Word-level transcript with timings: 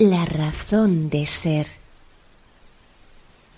La 0.00 0.24
razón 0.24 1.10
de 1.10 1.26
ser. 1.26 1.66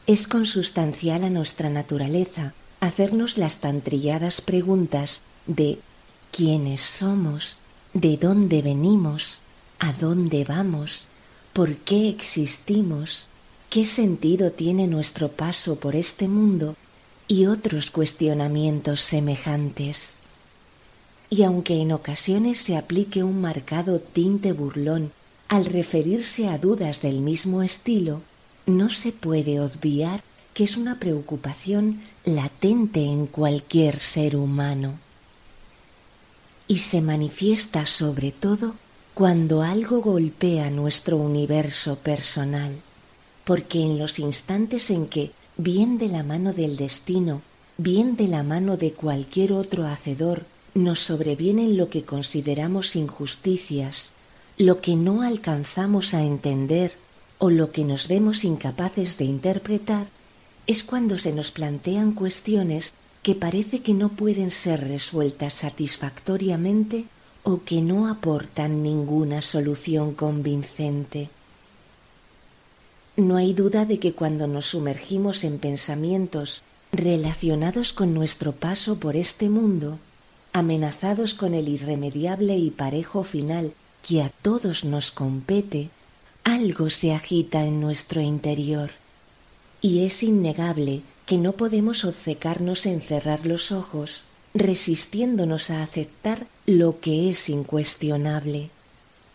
Es 0.06 0.26
consustancial 0.26 1.24
a 1.24 1.28
nuestra 1.28 1.68
naturaleza 1.68 2.54
hacernos 2.80 3.36
las 3.36 3.58
tan 3.58 3.82
trilladas 3.82 4.40
preguntas 4.40 5.20
de 5.46 5.78
quiénes 6.32 6.80
somos, 6.80 7.58
de 7.92 8.16
dónde 8.16 8.62
venimos, 8.62 9.40
a 9.80 9.92
dónde 9.92 10.44
vamos, 10.44 11.08
por 11.52 11.76
qué 11.76 12.08
existimos, 12.08 13.26
qué 13.68 13.84
sentido 13.84 14.50
tiene 14.50 14.86
nuestro 14.86 15.28
paso 15.28 15.76
por 15.76 15.94
este 15.94 16.26
mundo 16.26 16.74
y 17.28 17.44
otros 17.44 17.90
cuestionamientos 17.90 19.02
semejantes. 19.02 20.14
Y 21.28 21.42
aunque 21.42 21.82
en 21.82 21.92
ocasiones 21.92 22.56
se 22.56 22.78
aplique 22.78 23.22
un 23.22 23.42
marcado 23.42 24.00
tinte 24.00 24.54
burlón 24.54 25.12
al 25.50 25.64
referirse 25.64 26.48
a 26.48 26.58
dudas 26.58 27.02
del 27.02 27.22
mismo 27.22 27.60
estilo, 27.60 28.22
no 28.66 28.88
se 28.88 29.10
puede 29.10 29.58
obviar 29.58 30.22
que 30.54 30.62
es 30.62 30.76
una 30.76 31.00
preocupación 31.00 32.00
latente 32.24 33.02
en 33.02 33.26
cualquier 33.26 33.98
ser 33.98 34.36
humano. 34.36 34.94
Y 36.68 36.78
se 36.78 37.00
manifiesta 37.00 37.84
sobre 37.86 38.30
todo 38.30 38.76
cuando 39.12 39.62
algo 39.62 40.00
golpea 40.00 40.70
nuestro 40.70 41.16
universo 41.16 41.96
personal, 41.96 42.80
porque 43.44 43.82
en 43.82 43.98
los 43.98 44.20
instantes 44.20 44.88
en 44.88 45.08
que, 45.08 45.32
bien 45.56 45.98
de 45.98 46.10
la 46.10 46.22
mano 46.22 46.52
del 46.52 46.76
destino, 46.76 47.42
bien 47.76 48.14
de 48.14 48.28
la 48.28 48.44
mano 48.44 48.76
de 48.76 48.92
cualquier 48.92 49.52
otro 49.52 49.84
hacedor, 49.88 50.46
nos 50.74 51.00
sobrevienen 51.00 51.76
lo 51.76 51.90
que 51.90 52.04
consideramos 52.04 52.94
injusticias, 52.94 54.12
lo 54.60 54.82
que 54.82 54.94
no 54.94 55.22
alcanzamos 55.22 56.12
a 56.12 56.22
entender 56.22 56.92
o 57.38 57.48
lo 57.48 57.72
que 57.72 57.82
nos 57.82 58.08
vemos 58.08 58.44
incapaces 58.44 59.16
de 59.16 59.24
interpretar, 59.24 60.06
es 60.66 60.84
cuando 60.84 61.16
se 61.16 61.32
nos 61.32 61.50
plantean 61.50 62.12
cuestiones 62.12 62.92
que 63.22 63.34
parece 63.34 63.80
que 63.80 63.94
no 63.94 64.10
pueden 64.10 64.50
ser 64.50 64.86
resueltas 64.86 65.54
satisfactoriamente 65.54 67.06
o 67.42 67.62
que 67.64 67.80
no 67.80 68.06
aportan 68.06 68.82
ninguna 68.82 69.40
solución 69.40 70.12
convincente. 70.12 71.30
No 73.16 73.36
hay 73.36 73.54
duda 73.54 73.86
de 73.86 73.98
que 73.98 74.12
cuando 74.12 74.46
nos 74.46 74.66
sumergimos 74.66 75.42
en 75.42 75.58
pensamientos 75.58 76.62
relacionados 76.92 77.94
con 77.94 78.12
nuestro 78.12 78.52
paso 78.52 78.98
por 78.98 79.16
este 79.16 79.48
mundo, 79.48 79.98
amenazados 80.52 81.32
con 81.32 81.54
el 81.54 81.66
irremediable 81.66 82.58
y 82.58 82.70
parejo 82.70 83.22
final 83.22 83.72
que 84.06 84.22
a 84.22 84.28
todos 84.28 84.84
nos 84.84 85.10
compete, 85.10 85.90
algo 86.44 86.90
se 86.90 87.12
agita 87.12 87.64
en 87.64 87.80
nuestro 87.80 88.20
interior. 88.20 88.90
Y 89.82 90.04
es 90.04 90.22
innegable 90.22 91.02
que 91.26 91.38
no 91.38 91.52
podemos 91.52 92.04
obcecarnos 92.04 92.86
en 92.86 93.00
cerrar 93.00 93.46
los 93.46 93.72
ojos, 93.72 94.24
resistiéndonos 94.52 95.70
a 95.70 95.82
aceptar 95.82 96.46
lo 96.66 97.00
que 97.00 97.30
es 97.30 97.48
incuestionable, 97.48 98.70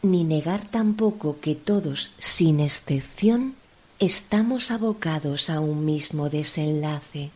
ni 0.01 0.23
negar 0.23 0.69
tampoco 0.69 1.39
que 1.39 1.55
todos, 1.55 2.11
sin 2.19 2.59
excepción, 2.59 3.55
estamos 3.99 4.71
abocados 4.71 5.49
a 5.49 5.59
un 5.59 5.85
mismo 5.85 6.29
desenlace. 6.29 7.31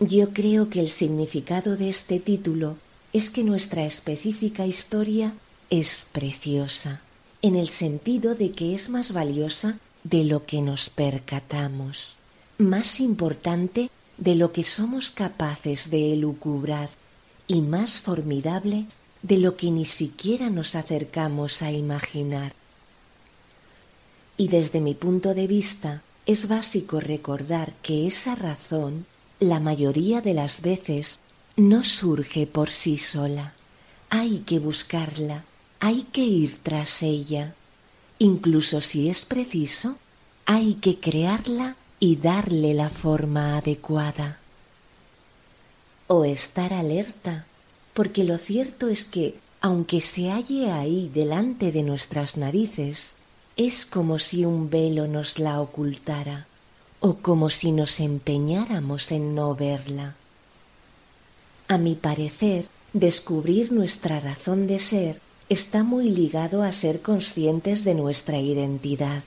Yo 0.00 0.32
creo 0.32 0.70
que 0.70 0.80
el 0.80 0.88
significado 0.88 1.76
de 1.76 1.88
este 1.88 2.20
título 2.20 2.76
es 3.12 3.30
que 3.30 3.42
nuestra 3.42 3.84
específica 3.84 4.66
historia 4.66 5.32
es 5.70 6.06
preciosa, 6.12 7.00
en 7.42 7.56
el 7.56 7.68
sentido 7.68 8.34
de 8.34 8.52
que 8.52 8.74
es 8.74 8.88
más 8.88 9.12
valiosa 9.12 9.78
de 10.04 10.24
lo 10.24 10.44
que 10.44 10.60
nos 10.60 10.90
percatamos, 10.90 12.16
más 12.58 13.00
importante 13.00 13.90
de 14.16 14.34
lo 14.34 14.52
que 14.52 14.64
somos 14.64 15.10
capaces 15.10 15.90
de 15.90 16.12
elucubrar 16.12 16.90
y 17.46 17.60
más 17.62 18.00
formidable 18.00 18.86
de 19.22 19.38
lo 19.38 19.56
que 19.56 19.70
ni 19.70 19.84
siquiera 19.84 20.50
nos 20.50 20.74
acercamos 20.74 21.62
a 21.62 21.72
imaginar. 21.72 22.52
Y 24.36 24.48
desde 24.48 24.80
mi 24.80 24.94
punto 24.94 25.34
de 25.34 25.46
vista 25.46 26.02
es 26.26 26.46
básico 26.46 27.00
recordar 27.00 27.72
que 27.82 28.06
esa 28.06 28.34
razón, 28.34 29.06
la 29.40 29.60
mayoría 29.60 30.20
de 30.20 30.34
las 30.34 30.60
veces, 30.60 31.20
no 31.58 31.82
surge 31.82 32.46
por 32.46 32.70
sí 32.70 32.98
sola. 32.98 33.52
Hay 34.10 34.44
que 34.46 34.60
buscarla, 34.60 35.42
hay 35.80 36.02
que 36.12 36.20
ir 36.20 36.60
tras 36.62 37.02
ella. 37.02 37.52
Incluso 38.20 38.80
si 38.80 39.08
es 39.08 39.24
preciso, 39.24 39.96
hay 40.46 40.74
que 40.74 41.00
crearla 41.00 41.74
y 41.98 42.14
darle 42.14 42.74
la 42.74 42.88
forma 42.88 43.56
adecuada. 43.56 44.38
O 46.06 46.24
estar 46.24 46.72
alerta, 46.72 47.44
porque 47.92 48.22
lo 48.22 48.38
cierto 48.38 48.86
es 48.86 49.04
que, 49.04 49.34
aunque 49.60 50.00
se 50.00 50.30
halle 50.30 50.70
ahí 50.70 51.10
delante 51.12 51.72
de 51.72 51.82
nuestras 51.82 52.36
narices, 52.36 53.16
es 53.56 53.84
como 53.84 54.20
si 54.20 54.44
un 54.44 54.70
velo 54.70 55.08
nos 55.08 55.40
la 55.40 55.60
ocultara, 55.60 56.46
o 57.00 57.16
como 57.16 57.50
si 57.50 57.72
nos 57.72 57.98
empeñáramos 57.98 59.10
en 59.10 59.34
no 59.34 59.56
verla. 59.56 60.14
A 61.68 61.76
mi 61.76 61.94
parecer, 61.94 62.66
descubrir 62.94 63.72
nuestra 63.72 64.20
razón 64.20 64.66
de 64.66 64.78
ser 64.78 65.20
está 65.50 65.82
muy 65.84 66.10
ligado 66.10 66.62
a 66.62 66.72
ser 66.72 67.02
conscientes 67.02 67.84
de 67.84 67.94
nuestra 67.94 68.38
identidad, 68.38 69.22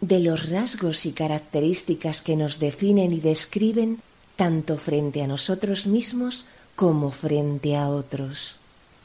de 0.00 0.20
los 0.20 0.48
rasgos 0.48 1.04
y 1.04 1.10
características 1.10 2.22
que 2.22 2.36
nos 2.36 2.60
definen 2.60 3.10
y 3.10 3.18
describen 3.18 3.98
tanto 4.36 4.78
frente 4.78 5.22
a 5.22 5.26
nosotros 5.26 5.88
mismos 5.88 6.44
como 6.76 7.10
frente 7.10 7.76
a 7.76 7.88
otros, 7.88 8.58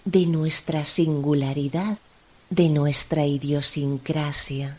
de 0.06 0.28
nuestra 0.28 0.86
singularidad, 0.86 1.98
de 2.52 2.70
nuestra 2.70 3.26
idiosincrasia, 3.26 4.78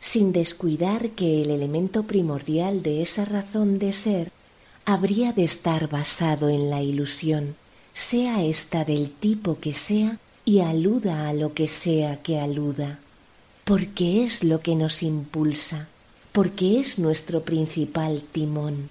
sin 0.00 0.32
descuidar 0.32 1.10
que 1.10 1.42
el 1.42 1.50
elemento 1.52 2.02
primordial 2.02 2.82
de 2.82 3.00
esa 3.00 3.24
razón 3.24 3.78
de 3.78 3.92
ser 3.92 4.32
habría 4.92 5.32
de 5.32 5.44
estar 5.44 5.88
basado 5.88 6.48
en 6.48 6.68
la 6.68 6.82
ilusión, 6.82 7.56
sea 7.92 8.42
ésta 8.44 8.84
del 8.84 9.10
tipo 9.10 9.58
que 9.58 9.72
sea 9.72 10.18
y 10.44 10.60
aluda 10.60 11.28
a 11.28 11.32
lo 11.32 11.54
que 11.54 11.68
sea 11.68 12.22
que 12.22 12.38
aluda, 12.38 12.98
porque 13.64 14.24
es 14.24 14.44
lo 14.44 14.60
que 14.60 14.76
nos 14.76 15.02
impulsa, 15.02 15.88
porque 16.32 16.78
es 16.78 16.98
nuestro 16.98 17.42
principal 17.42 18.22
timón. 18.32 18.90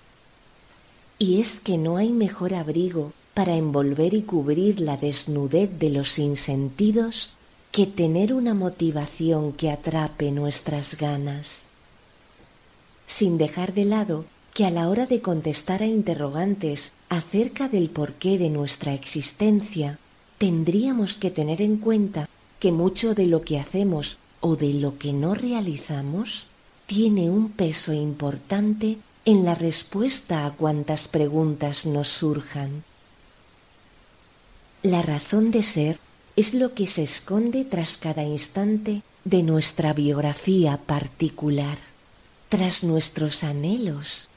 Y 1.19 1.39
es 1.39 1.59
que 1.59 1.78
no 1.78 1.97
hay 1.97 2.12
mejor 2.12 2.56
abrigo 2.56 3.13
para 3.33 3.56
envolver 3.56 4.13
y 4.13 4.23
cubrir 4.23 4.81
la 4.81 4.97
desnudez 4.97 5.69
de 5.78 5.89
los 5.89 6.09
sinsentidos 6.09 7.35
que 7.72 7.85
tener 7.85 8.33
una 8.33 8.53
motivación 8.53 9.54
que 9.54 9.69
atrape 9.69 10.31
nuestras 10.31 10.97
ganas. 10.97 11.59
Sin 13.06 13.38
dejar 13.38 13.74
de 13.74 13.86
lado 13.86 14.25
que 14.53 14.65
a 14.65 14.71
la 14.71 14.89
hora 14.89 15.06
de 15.06 15.21
contestar 15.21 15.81
a 15.81 15.88
interrogantes 15.88 16.92
acerca 17.09 17.69
del 17.69 17.89
porqué 17.89 18.38
de 18.38 18.50
nuestra 18.50 18.94
existencia, 18.94 19.98
tendríamos 20.38 21.15
que 21.15 21.31
tener 21.31 21.62
en 21.62 21.77
cuenta 21.77 22.27
que 22.59 22.71
mucho 22.71 23.15
de 23.15 23.27
lo 23.27 23.44
que 23.44 23.59
hacemos 23.59 24.18
o 24.39 24.56
de 24.56 24.74
lo 24.74 24.98
que 24.98 25.13
no 25.13 25.36
realizamos 25.36 26.48
tiene 26.86 27.30
un 27.30 27.50
peso 27.50 27.94
importante 27.94 28.98
en 29.24 29.45
la 29.45 29.56
respuesta 29.56 30.45
a 30.45 30.51
cuantas 30.51 31.07
preguntas 31.07 31.86
nos 31.86 32.09
surjan. 32.09 32.83
La 34.83 35.01
razón 35.01 35.51
de 35.51 35.63
ser 35.63 36.00
es 36.36 36.54
lo 36.54 36.74
que 36.74 36.88
se 36.88 37.04
esconde 37.04 37.65
tras 37.65 37.97
cada 37.97 38.24
instante 38.24 39.04
de 39.24 39.44
nuestra 39.44 39.94
biografía 39.94 40.77
particular, 40.77 41.77
tras 42.50 42.83
nuestros 42.83 43.44
anhelos, 43.44 44.30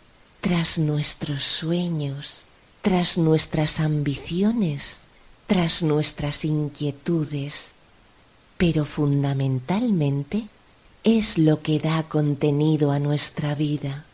tras 0.45 0.77
nuestros 0.77 1.43
sueños, 1.43 2.43
tras 2.83 3.17
nuestras 3.17 3.81
ambiciones, 3.81 5.05
tras 5.47 5.83
nuestras 5.83 6.45
inquietudes. 6.45 7.73
pero 8.59 8.85
fundamentalmente 8.85 10.49
es 11.03 11.39
lo 11.39 11.63
que 11.63 11.79
da 11.79 12.03
contenido 12.03 12.93
a 12.93 12.99
nuestra 12.99 13.55
vida. 13.55 14.05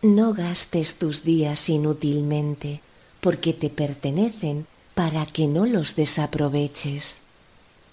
No 0.00 0.32
gastes 0.32 0.96
tus 0.96 1.24
días 1.24 1.68
inútilmente, 1.68 2.80
porque 3.20 3.52
te 3.52 3.68
pertenecen 3.68 4.66
para 4.94 5.26
que 5.26 5.46
no 5.46 5.66
los 5.66 5.94
desaproveches, 5.94 7.18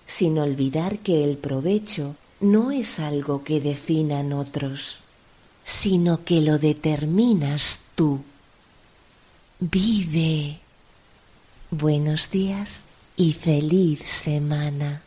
sin 0.07 0.39
olvidar 0.39 0.99
que 0.99 1.25
el 1.25 1.37
provecho 1.37 2.15
no 2.39 2.71
es 2.71 2.99
algo 2.99 3.43
que 3.43 3.59
definan 3.59 4.31
otros, 4.31 5.04
sino 5.65 6.23
que 6.23 6.41
lo 6.41 6.59
determinas 6.59 7.81
tú. 7.95 8.21
Vive. 9.59 10.59
Buenos 11.71 12.29
días 12.29 12.85
y 13.17 13.33
feliz 13.33 14.03
semana. 14.03 15.01